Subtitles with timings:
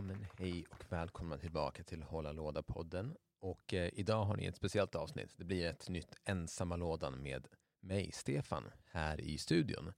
[0.00, 3.16] Ja, men hej och välkomna tillbaka till Hålla Låda-podden.
[3.40, 5.34] Och eh, idag har ni ett speciellt avsnitt.
[5.36, 7.46] Det blir ett nytt Ensamma lådan med
[7.80, 9.92] mig, Stefan, här i studion.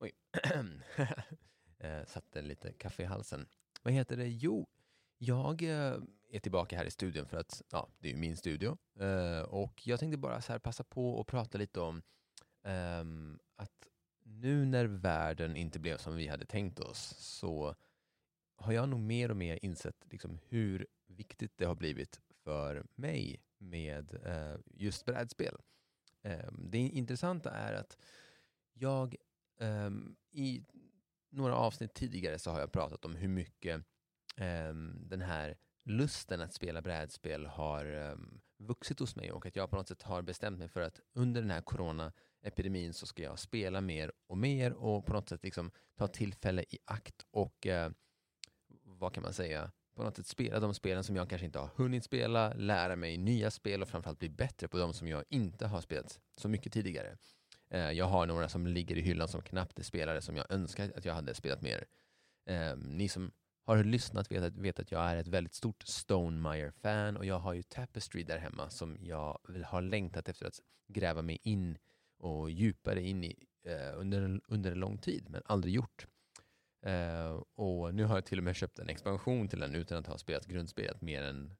[0.00, 0.12] Oj,
[1.78, 3.46] eh, satte lite kaffe i halsen.
[3.82, 4.28] Vad heter det?
[4.28, 4.66] Jo,
[5.18, 5.96] jag eh,
[6.30, 8.78] är tillbaka här i studion för att ja, det är ju min studio.
[9.00, 12.02] Eh, och jag tänkte bara så här passa på och prata lite om
[12.64, 13.88] ehm, att
[14.22, 17.74] nu när världen inte blev som vi hade tänkt oss så
[18.64, 23.40] har jag nog mer och mer insett liksom hur viktigt det har blivit för mig
[23.58, 25.56] med eh, just brädspel.
[26.22, 27.98] Eh, det intressanta är att
[28.72, 29.16] jag
[29.60, 29.90] eh,
[30.30, 30.64] i
[31.30, 33.84] några avsnitt tidigare så har jag pratat om hur mycket
[34.36, 39.70] ehm, den här lusten att spela brädspel har ehm, vuxit hos mig och att jag
[39.70, 43.38] på något sätt har bestämt mig för att under den här coronaepidemin så ska jag
[43.38, 47.90] spela mer och mer och på något sätt liksom ta tillfälle i akt och eh,
[48.98, 51.70] vad kan man säga, på något sätt spela de spelen som jag kanske inte har
[51.76, 55.66] hunnit spela, lära mig nya spel och framförallt bli bättre på de som jag inte
[55.66, 57.16] har spelat så mycket tidigare.
[57.70, 60.92] Eh, jag har några som ligger i hyllan som knappt är spelare som jag önskar
[60.96, 61.84] att jag hade spelat mer.
[62.46, 63.32] Ehm, ni som
[63.66, 67.52] har lyssnat vet att, vet att jag är ett väldigt stort Stonemeyer-fan och jag har
[67.52, 71.78] ju Tapestry där hemma som jag har längtat efter att gräva mig in
[72.18, 76.06] och djupare in i eh, under, under en lång tid, men aldrig gjort.
[76.84, 80.06] Eh, och nu har jag till och med köpt en expansion till den utan att
[80.06, 81.56] ha spelat grundspelet mer än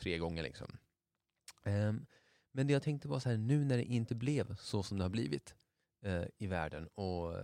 [0.00, 0.42] tre gånger.
[0.42, 0.78] Liksom.
[1.64, 1.92] Eh,
[2.52, 5.04] men det jag tänkte var så här, nu när det inte blev så som det
[5.04, 5.54] har blivit
[6.02, 7.36] eh, i världen och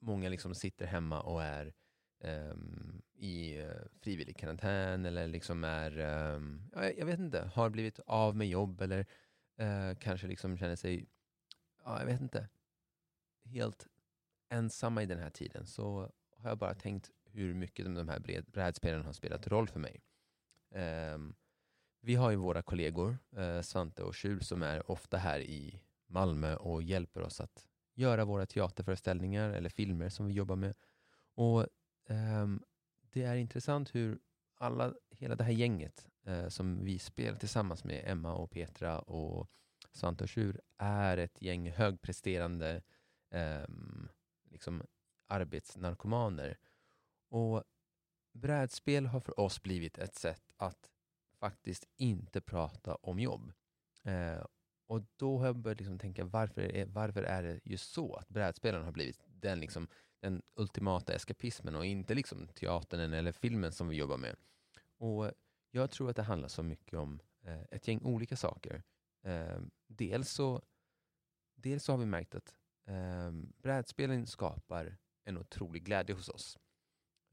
[0.00, 1.74] många liksom sitter hemma och är
[2.20, 8.36] ehm, i eh, frivillig karantän eller liksom är, ehm, jag vet inte, har blivit av
[8.36, 9.06] med jobb eller
[9.58, 11.06] eh, kanske liksom känner sig,
[11.84, 12.48] ja, jag vet inte,
[13.44, 13.86] helt
[14.48, 16.12] ensamma i den här tiden så
[16.42, 20.00] har jag bara tänkt hur mycket de här brädspelen har spelat roll för mig.
[21.14, 21.34] Um,
[22.00, 26.56] vi har ju våra kollegor, uh, Svante och Tjur, som är ofta här i Malmö
[26.56, 30.74] och hjälper oss att göra våra teaterföreställningar eller filmer som vi jobbar med.
[31.34, 31.66] Och
[32.08, 32.62] um,
[33.00, 34.18] det är intressant hur
[34.58, 39.50] alla, hela det här gänget uh, som vi spelar tillsammans med, Emma och Petra och
[39.92, 42.82] Svante och Tjur är ett gäng högpresterande
[43.30, 44.08] um,
[44.50, 44.82] liksom
[45.32, 46.58] arbetsnarkomaner.
[47.28, 47.64] Och
[48.32, 50.90] brädspel har för oss blivit ett sätt att
[51.40, 53.52] faktiskt inte prata om jobb.
[54.02, 54.44] Eh,
[54.86, 58.28] och då har jag börjat liksom tänka, varför är, varför är det just så att
[58.28, 59.88] brädspelen har blivit den liksom
[60.20, 64.36] den ultimata eskapismen och inte liksom teatern eller filmen som vi jobbar med.
[64.98, 65.32] Och
[65.70, 68.82] Jag tror att det handlar så mycket om eh, ett gäng olika saker.
[69.22, 70.62] Eh, dels, så,
[71.54, 72.54] dels så har vi märkt att
[72.86, 73.32] eh,
[73.62, 76.58] brädspelen skapar en otrolig glädje hos oss.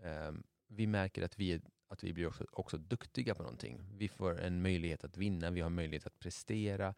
[0.03, 3.81] Ehm, vi märker att vi, att vi blir också, också duktiga på någonting.
[3.97, 6.95] Vi får en möjlighet att vinna, vi har möjlighet att prestera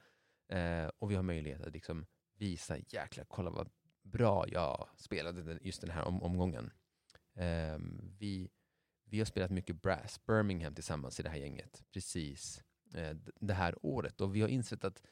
[0.47, 2.05] eh, och vi har möjlighet att liksom
[2.37, 3.69] visa, jäklar, kolla vad
[4.03, 6.71] bra jag spelade just den här om, omgången.
[7.35, 8.49] Ehm, vi,
[9.05, 12.63] vi har spelat mycket Brass, Birmingham tillsammans i det här gänget precis
[12.93, 15.03] eh, det här året och vi har insett att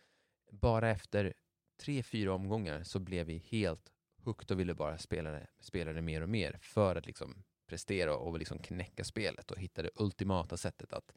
[0.51, 1.33] bara efter
[1.79, 3.91] tre, fyra omgångar så blev vi helt
[4.29, 8.15] hooked och ville bara spela det, spela det mer och mer för att liksom prestera
[8.15, 11.11] och liksom knäcka spelet och hitta det ultimata sättet att,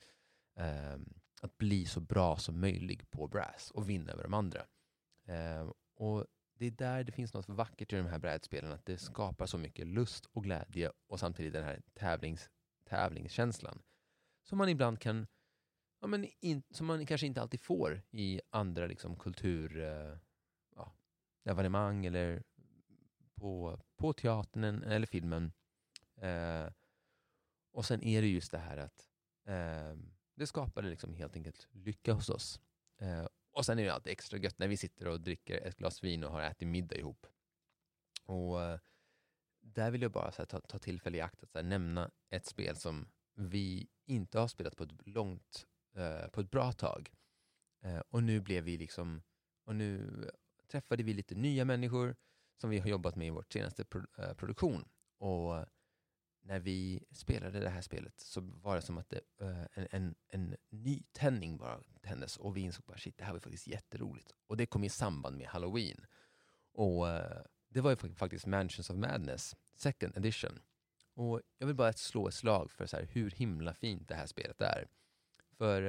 [0.95, 4.67] um, att bli så bra som möjligt på Brass och vinna över de andra.
[5.29, 8.99] Um, och det är där det finns något vackert i de här brädspelen, att det
[8.99, 12.51] skapar så mycket lust och glädje och samtidigt den här tävlings,
[12.85, 13.83] tävlingskänslan
[14.43, 15.27] som man ibland kan,
[16.01, 20.19] ja, men in, som man kanske inte alltid får i andra liksom, kultur, eh,
[20.77, 20.93] ja,
[21.45, 22.43] evenemang eller
[23.43, 25.53] på, på teatern eller filmen.
[26.17, 26.67] Eh,
[27.73, 29.09] och sen är det just det här att
[29.47, 29.99] eh,
[30.35, 32.61] det skapade liksom helt enkelt lycka hos oss.
[33.01, 36.05] Eh, och sen är det alltid extra gött när vi sitter och dricker ett glas
[36.05, 37.27] vin och har ätit middag ihop.
[38.27, 38.79] Och eh,
[39.61, 42.77] där vill jag bara här, ta, ta tillfälle i akt att här, nämna ett spel
[42.77, 47.11] som vi inte har spelat på ett långt, eh, på ett bra tag.
[47.81, 49.23] Eh, och nu blev vi liksom,
[49.65, 50.11] och nu
[50.71, 52.17] träffade vi lite nya människor
[52.57, 53.85] som vi har jobbat med i vår senaste
[54.19, 54.89] eh, produktion.
[55.19, 55.67] Och
[56.43, 60.15] när vi spelade det här spelet så var det som att det, eh, en, en,
[60.29, 64.33] en ny tändning bara tändes och vi insåg bara shit, det här var faktiskt jätteroligt.
[64.47, 66.07] Och det kom i samband med Halloween.
[66.73, 70.61] Och eh, det var ju faktiskt Mansions of Madness, second edition.
[71.15, 74.27] Och jag vill bara slå ett slag för så här, hur himla fint det här
[74.27, 74.89] spelet är.
[75.59, 75.83] För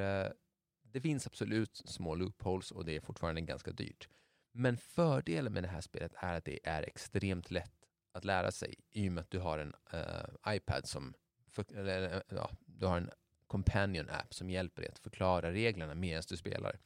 [0.82, 4.10] det finns absolut små loopholes och det är fortfarande ganska dyrt.
[4.56, 7.72] Men fördelen med det här spelet är att det är extremt lätt
[8.12, 11.14] att lära sig i och med att du har en uh, iPad som,
[11.48, 13.10] för, eller, eh, ja, du har en
[13.48, 16.80] companion app som hjälper dig att förklara reglerna medan du spelar.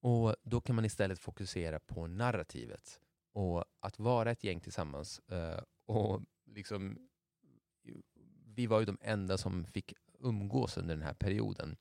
[0.00, 3.00] Och då kan man istället fokusera på narrativet
[3.32, 5.20] och att vara ett gäng tillsammans.
[5.32, 7.08] Uh, och liksom,
[8.46, 11.76] vi var ju de enda som fick umgås under den här perioden.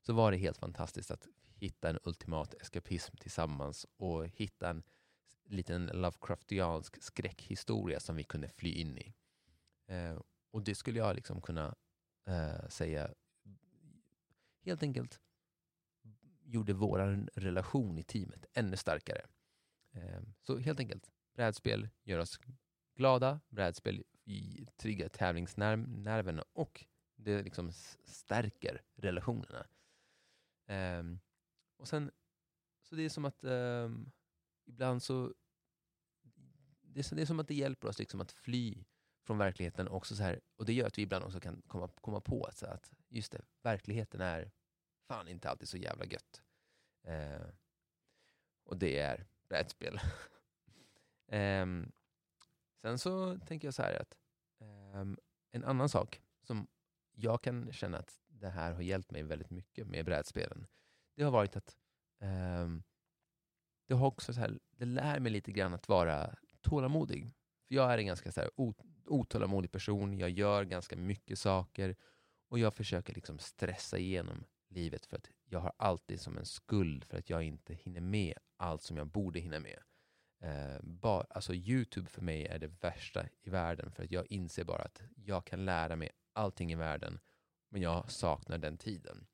[0.00, 4.82] Så var det helt fantastiskt att hitta en ultimat eskapism tillsammans och hitta en
[5.44, 9.14] liten Lovecraftiansk skräckhistoria som vi kunde fly in i.
[9.86, 10.18] Eh,
[10.50, 11.74] och det skulle jag liksom kunna
[12.26, 13.14] eh, säga
[14.64, 15.20] helt enkelt
[16.42, 19.26] gjorde vår relation i teamet ännu starkare.
[19.92, 22.40] Eh, så helt enkelt, brädspel gör oss
[22.94, 24.04] glada, brädspel
[24.76, 26.84] triggar tävlingsnerverna och
[27.16, 27.72] det liksom
[28.04, 29.66] stärker relationerna.
[30.68, 31.20] Um,
[31.76, 32.10] och sen,
[32.82, 34.12] så det är som att um,
[34.66, 35.34] ibland så,
[36.80, 38.84] det är, det är som att det hjälper oss liksom att fly
[39.26, 42.20] från verkligheten också så här, och det gör att vi ibland också kan komma, komma
[42.20, 44.50] på att, så att just det, verkligheten är
[45.08, 46.42] fan inte alltid så jävla gött.
[47.08, 47.48] Uh,
[48.64, 49.94] och det är brädspel.
[49.94, 50.00] um,
[51.28, 51.92] ehm,
[52.82, 54.16] sen så tänker jag så här att
[54.94, 55.18] um,
[55.50, 56.66] en annan sak som
[57.12, 60.66] jag kan känna att det här har hjälpt mig väldigt mycket med brädspelen,
[61.16, 61.76] det har varit att
[62.20, 62.82] um,
[63.88, 67.32] det har också så här, det lär mig lite grann att vara tålamodig.
[67.68, 68.50] För jag är en ganska så här,
[69.06, 71.96] otålamodig person, jag gör ganska mycket saker
[72.48, 77.04] och jag försöker liksom stressa igenom livet för att jag har alltid som en skuld
[77.04, 79.78] för att jag inte hinner med allt som jag borde hinna med.
[80.42, 84.64] Eh, bara, alltså Youtube för mig är det värsta i världen för att jag inser
[84.64, 87.20] bara att jag kan lära mig allting i världen
[87.70, 89.26] men jag saknar den tiden.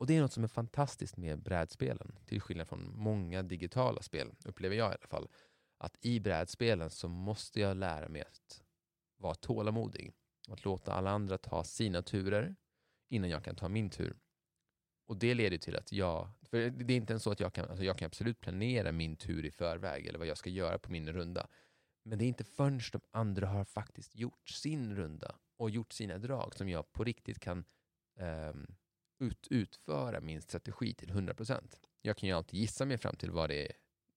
[0.00, 4.32] Och det är något som är fantastiskt med brädspelen, till skillnad från många digitala spel,
[4.44, 5.28] upplever jag i alla fall.
[5.78, 8.62] Att i brädspelen så måste jag lära mig att
[9.16, 10.12] vara tålamodig.
[10.48, 12.56] Att låta alla andra ta sina turer
[13.08, 14.16] innan jag kan ta min tur.
[15.06, 17.68] Och det leder till att jag, för det är inte ens så att jag kan,
[17.68, 20.92] alltså jag kan absolut planera min tur i förväg eller vad jag ska göra på
[20.92, 21.46] min runda.
[22.02, 26.18] Men det är inte förrän de andra har faktiskt gjort sin runda och gjort sina
[26.18, 27.64] drag som jag på riktigt kan
[28.18, 28.66] um,
[29.20, 31.76] ut, utföra min strategi till 100%.
[32.02, 33.72] Jag kan ju alltid gissa mig fram till vad det är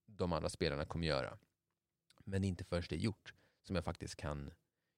[0.06, 1.38] de andra spelarna kommer göra.
[2.24, 4.50] Men inte först det är gjort som jag faktiskt kan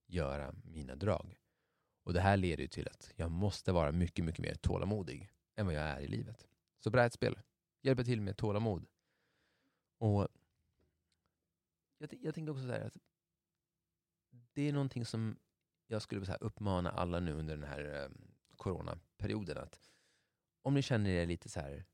[0.07, 1.41] göra mina drag.
[2.03, 5.67] Och det här leder ju till att jag måste vara mycket, mycket mer tålamodig än
[5.67, 6.47] vad jag är i livet.
[6.79, 7.39] Så brädspel
[7.83, 8.87] hjälper till med tålamod.
[9.99, 10.29] Och
[11.99, 12.97] jag, jag tänkte också så här att
[14.31, 15.37] det är någonting som
[15.87, 18.11] jag skulle så uppmana alla nu under den här eh,
[18.57, 19.81] coronaperioden att
[20.67, 21.85] om ni känner er lite så här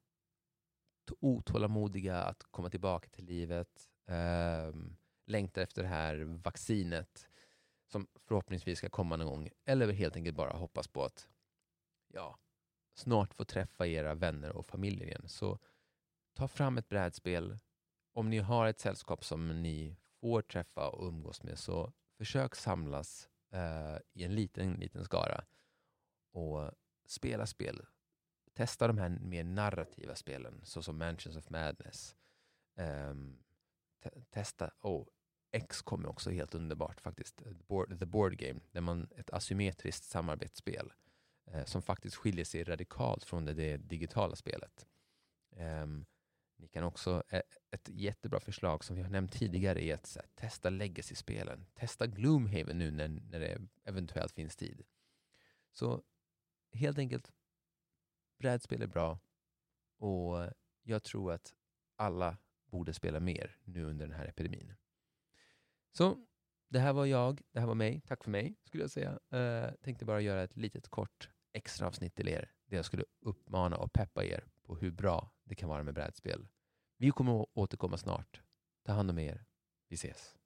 [1.21, 4.75] otålamodiga att komma tillbaka till livet, eh,
[5.27, 7.29] längtar efter det här vaccinet
[7.87, 11.29] som förhoppningsvis ska komma någon gång, eller helt enkelt bara hoppas på att
[12.09, 12.39] ja,
[12.95, 15.29] snart få träffa era vänner och familjer igen.
[15.29, 15.59] Så
[16.35, 17.59] ta fram ett brädspel.
[18.13, 23.29] Om ni har ett sällskap som ni får träffa och umgås med, så försök samlas
[23.51, 25.45] eh, i en liten, liten skara
[26.33, 26.71] och
[27.07, 27.87] spela spel.
[28.55, 32.17] Testa de här mer narrativa spelen, såsom Mansions of Madness.
[32.77, 33.39] Um,
[34.03, 35.07] te testa, oh,
[35.53, 37.43] X kom också helt underbart faktiskt.
[37.43, 40.93] Eh, the Board, the board Game, där man ett asymmetriskt samarbetsspel
[41.47, 44.87] eh, som faktiskt skiljer sig radikalt från det, det digitala spelet.
[45.57, 46.07] Um,
[46.57, 50.27] ni kan också, eh, ett jättebra förslag som vi har nämnt tidigare är att här,
[50.35, 51.67] testa legacy-spelen.
[51.75, 54.83] Testa Gloomhaven nu när, när det eventuellt finns tid.
[55.73, 56.03] Så
[56.73, 57.33] helt enkelt,
[58.43, 59.19] brädspel är bra
[59.99, 60.51] och
[60.83, 61.55] jag tror att
[61.97, 62.37] alla
[62.71, 64.75] borde spela mer nu under den här epidemin.
[65.93, 66.27] Så
[66.69, 68.01] det här var jag, det här var mig.
[68.07, 69.19] Tack för mig, skulle jag säga.
[69.35, 73.77] Uh, tänkte bara göra ett litet kort extra avsnitt till er, där jag skulle uppmana
[73.77, 76.49] och peppa er på hur bra det kan vara med brädspel.
[76.97, 78.43] Vi kommer att återkomma snart.
[78.85, 79.45] Ta hand om er.
[79.89, 80.37] Vi ses.